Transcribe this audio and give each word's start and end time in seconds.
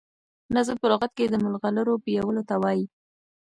نظم 0.55 0.75
په 0.81 0.87
لغت 0.91 1.11
کي 1.17 1.25
د 1.29 1.35
ملغرو 1.43 1.95
پېيلو 2.05 2.41
ته 2.49 2.55
وايي. 2.61 2.85